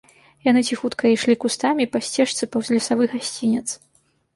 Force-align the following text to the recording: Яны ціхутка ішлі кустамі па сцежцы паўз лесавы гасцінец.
Яны 0.47 0.63
ціхутка 0.69 1.03
ішлі 1.17 1.37
кустамі 1.45 1.89
па 1.95 2.03
сцежцы 2.09 2.43
паўз 2.53 2.67
лесавы 2.79 3.03
гасцінец. 3.17 3.67